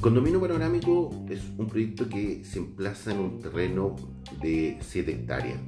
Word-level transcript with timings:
Condominio 0.00 0.40
Panorámico 0.40 1.10
es 1.28 1.40
un 1.58 1.66
proyecto 1.68 2.08
que 2.08 2.44
se 2.44 2.58
emplaza 2.58 3.12
en 3.12 3.18
un 3.18 3.38
terreno 3.38 3.96
de 4.40 4.78
7 4.80 5.10
hectáreas 5.10 5.60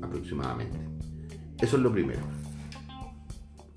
aproximadamente. 0.00 0.78
Eso 1.60 1.76
es 1.76 1.82
lo 1.82 1.92
primero. 1.92 2.20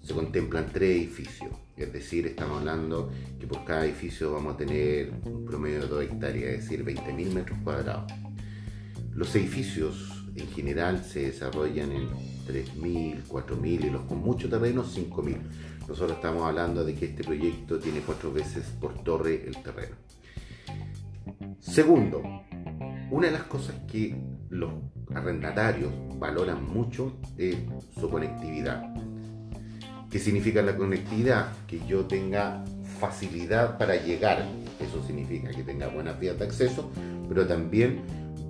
Se 0.02 0.14
contemplan 0.14 0.68
tres 0.72 0.98
edificios, 0.98 1.52
es 1.76 1.92
decir, 1.92 2.28
estamos 2.28 2.60
hablando 2.60 3.12
que 3.40 3.48
por 3.48 3.66
cada 3.66 3.86
edificio 3.86 4.34
vamos 4.34 4.54
a 4.54 4.58
tener 4.58 5.14
un 5.26 5.46
promedio 5.46 5.82
de 5.82 5.88
2 5.88 6.04
hectáreas, 6.04 6.54
es 6.54 6.70
decir, 6.70 6.86
20.000 6.86 7.34
metros 7.34 7.60
cuadrados. 7.64 8.12
Los 9.14 9.36
edificios 9.36 10.23
en 10.36 10.48
general 10.48 11.04
se 11.04 11.28
desarrollan 11.28 11.92
en 11.92 12.10
3.000, 12.48 13.24
4.000 13.28 13.86
y 13.86 13.90
los 13.90 14.04
con 14.04 14.20
mucho 14.20 14.50
terreno 14.50 14.84
5.000. 14.84 15.38
Nosotros 15.88 16.18
estamos 16.18 16.44
hablando 16.44 16.84
de 16.84 16.96
que 16.96 17.06
este 17.06 17.24
proyecto 17.24 17.78
tiene 17.80 18.00
cuatro 18.00 18.32
veces 18.32 18.66
por 18.80 19.04
torre 19.04 19.46
el 19.46 19.58
terreno. 19.62 19.96
Segundo, 21.60 22.22
una 23.12 23.28
de 23.28 23.34
las 23.34 23.44
cosas 23.44 23.76
que 23.92 24.16
los 24.50 24.72
arrendatarios 25.14 25.92
valoran 26.18 26.66
mucho 26.66 27.18
es 27.38 27.58
su 28.00 28.10
conectividad. 28.10 28.94
¿Qué 30.10 30.20
significa 30.20 30.62
la 30.62 30.78
conectividad? 30.78 31.52
Que 31.68 31.80
yo 31.88 32.06
tenga 32.06 32.64
facilidad 33.00 33.78
para 33.78 33.96
llegar. 33.96 34.46
Eso 34.80 35.04
significa 35.06 35.50
que 35.50 35.64
tenga 35.64 35.88
buenas 35.88 36.20
vías 36.20 36.38
de 36.38 36.46
acceso, 36.46 36.92
pero 37.28 37.46
también 37.48 38.02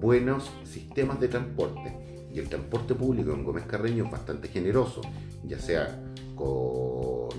buenos 0.04 0.52
sistemas 0.66 1.20
de 1.22 1.30
transporte. 1.30 2.28
Y 2.34 2.40
el 2.40 2.50
transporte 2.50 2.94
público 2.94 3.32
en 3.32 3.46
Gómez 3.46 3.66
Carreño 3.66 4.04
es 4.06 4.12
bastante 4.12 4.50
generoso, 4.50 5.02
ya 5.46 5.58
sea 5.60 6.04
con 6.36 7.30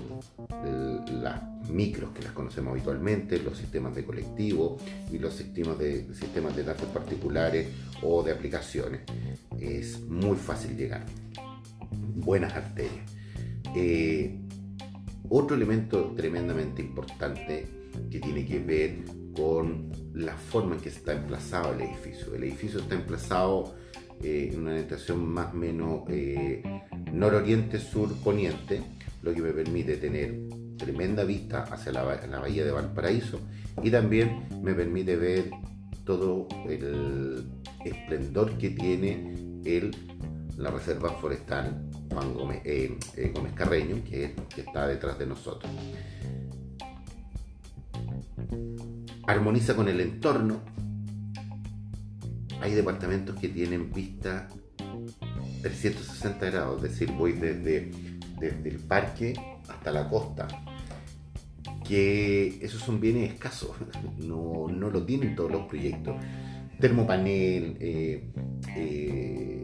las 1.21 1.69
micros 1.69 2.11
que 2.11 2.23
las 2.23 2.31
conocemos 2.31 2.71
habitualmente, 2.71 3.37
los 3.39 3.57
sistemas 3.57 3.93
de 3.93 4.03
colectivo 4.03 4.77
y 5.11 5.19
los 5.19 5.33
sistemas 5.33 5.77
de, 5.77 6.11
sistemas 6.15 6.55
de 6.55 6.63
datos 6.63 6.87
particulares 6.87 7.67
o 8.01 8.23
de 8.23 8.31
aplicaciones. 8.31 9.01
Es 9.59 10.01
muy 10.01 10.37
fácil 10.37 10.75
llegar. 10.75 11.05
Buenas 12.15 12.53
arterias. 12.53 13.11
Eh, 13.75 14.39
otro 15.29 15.55
elemento 15.55 16.13
tremendamente 16.15 16.81
importante 16.81 17.67
que 18.09 18.19
tiene 18.19 18.45
que 18.45 18.59
ver 18.59 19.24
con 19.35 19.91
la 20.13 20.35
forma 20.35 20.75
en 20.75 20.81
que 20.81 20.89
está 20.89 21.13
emplazado 21.13 21.73
el 21.73 21.81
edificio. 21.81 22.33
El 22.33 22.43
edificio 22.43 22.79
está 22.79 22.95
emplazado 22.95 23.75
eh, 24.23 24.49
en 24.53 24.61
una 24.61 24.71
orientación 24.71 25.27
más 25.27 25.53
o 25.53 25.57
menos 25.57 26.01
eh, 26.09 26.63
nororiente-sur-poniente, 27.11 28.81
lo 29.21 29.33
que 29.33 29.41
me 29.41 29.51
permite 29.51 29.97
tener 29.97 30.39
tremenda 30.77 31.23
vista 31.23 31.63
hacia 31.63 31.91
la, 31.91 32.03
bahía 32.03 32.63
de 32.65 32.71
Valparaíso 32.71 33.39
y 33.81 33.89
también 33.89 34.47
me 34.61 34.73
permite 34.73 35.15
ver 35.15 35.49
todo 36.05 36.47
el 36.67 37.45
esplendor 37.83 38.57
que 38.57 38.69
tiene 38.71 39.33
el, 39.65 39.95
la 40.57 40.69
reserva 40.71 41.09
forestal 41.09 41.89
Juan 42.11 42.33
Gómez, 42.33 42.61
eh, 42.63 42.97
Gómez 43.33 43.53
Carreño, 43.53 44.03
que, 44.03 44.35
que 44.53 44.61
está 44.61 44.87
detrás 44.87 45.17
de 45.17 45.25
nosotros. 45.25 45.71
Armoniza 49.27 49.75
con 49.75 49.87
el 49.87 49.99
entorno, 50.01 50.61
hay 52.61 52.73
departamentos 52.73 53.39
que 53.39 53.49
tienen 53.49 53.91
vista 53.91 54.47
360 55.61 56.49
grados, 56.51 56.83
es 56.83 56.91
decir, 56.91 57.11
voy 57.11 57.33
desde, 57.33 57.91
desde 58.39 58.69
el 58.69 58.79
parque 58.79 59.33
hasta 59.67 59.91
la 59.91 60.07
costa, 60.09 60.47
que 61.87 62.59
esos 62.61 62.81
son 62.81 62.99
bienes 62.99 63.33
escasos, 63.33 63.71
no, 64.17 64.67
no 64.69 64.89
lo 64.89 65.03
tienen 65.05 65.35
todos 65.35 65.51
los 65.51 65.65
proyectos. 65.67 66.15
Termopanel, 66.79 67.77
eh, 67.79 68.31
eh, 68.75 69.63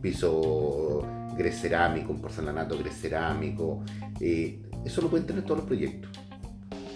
piso 0.00 1.02
grecerámico, 1.36 2.12
un 2.12 2.20
porcelanato 2.20 2.78
grecerámico, 2.78 3.84
eh, 4.20 4.62
eso 4.84 5.02
lo 5.02 5.10
pueden 5.10 5.26
tener 5.26 5.44
todos 5.44 5.58
los 5.58 5.66
proyectos. 5.66 6.10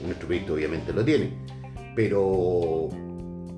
Nuestro 0.04 0.26
proyecto 0.26 0.54
obviamente 0.54 0.92
lo 0.92 1.04
tiene, 1.04 1.34
pero 1.94 2.88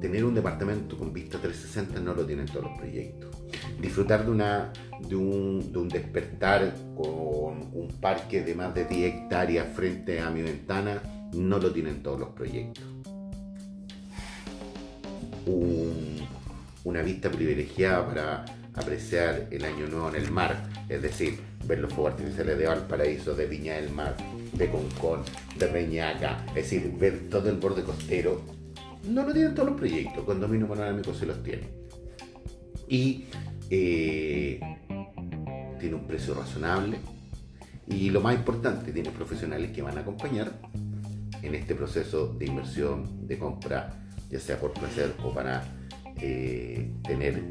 tener 0.01 0.25
un 0.25 0.35
departamento 0.35 0.97
con 0.97 1.13
vista 1.13 1.39
360 1.39 2.01
no 2.01 2.15
lo 2.15 2.25
tienen 2.25 2.47
todos 2.47 2.65
los 2.65 2.79
proyectos. 2.79 3.37
Disfrutar 3.81 4.25
de, 4.25 4.31
una, 4.31 4.73
de, 5.09 5.17
un, 5.17 5.73
un 5.75 5.89
despertar 5.89 6.75
con 6.95 7.71
un 7.73 7.89
parque 8.01 8.43
de 8.43 8.55
más 8.55 8.75
de 8.75 8.85
10 8.85 9.15
hectáreas 9.15 9.69
frente 9.75 10.21
a 10.21 10.31
mi 10.31 10.43
ventana 10.43 11.03
no 11.33 11.59
lo 11.59 11.73
tienen 11.73 12.03
todos 12.03 12.21
los 12.21 12.29
proyectos. 12.31 12.85
Una 16.87 17.03
vista 17.03 17.31
privilegiada 17.31 18.07
para 18.07 18.45
apreciar 18.75 19.49
el 19.51 19.65
año 19.65 19.87
nuevo 19.89 20.09
en 20.09 20.17
el 20.17 20.31
mar, 20.31 20.71
es 20.89 21.03
decir, 21.03 21.41
ver 21.67 21.81
los 21.81 21.93
fuegos 21.93 22.13
artificiales 22.13 22.59
de 22.59 22.67
Valparaíso, 22.67 23.35
de 23.35 23.47
Viña 23.47 23.75
del 23.75 23.91
Mar, 23.91 24.17
de 24.53 24.71
Concón, 24.71 25.23
de 25.59 25.67
Reñaca, 25.67 26.45
es 26.51 26.71
decir, 26.71 26.93
ver 26.99 27.29
todo 27.29 27.51
el 27.51 27.57
borde 27.57 27.83
costero 27.83 28.57
no 29.09 29.23
lo 29.23 29.33
tienen 29.33 29.55
todos 29.55 29.69
los 29.71 29.79
proyectos, 29.79 30.25
condominio 30.25 30.67
panorámico 30.67 31.15
se 31.15 31.27
los 31.27 31.43
tiene. 31.43 31.69
Y 32.89 33.25
eh, 33.71 34.61
tiene 35.79 35.95
un 35.95 36.07
precio 36.07 36.35
razonable. 36.35 36.99
Y 37.87 38.11
lo 38.11 38.21
más 38.21 38.35
importante, 38.35 38.93
tiene 38.93 39.11
profesionales 39.11 39.71
que 39.71 39.83
van 39.83 39.97
a 39.97 40.01
acompañar 40.01 40.53
en 41.43 41.55
este 41.55 41.75
proceso 41.75 42.35
de 42.35 42.47
inversión, 42.47 43.27
de 43.29 43.39
compra, 43.39 43.95
ya 44.29 44.41
sea 44.41 44.59
por 44.59 44.73
placer 44.73 45.15
o 45.23 45.33
para 45.33 45.63
eh, 46.21 46.91
tener 47.03 47.43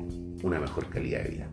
una 0.43 0.59
mejor 0.59 0.89
calidad 0.89 1.23
de 1.23 1.29
vida. 1.29 1.49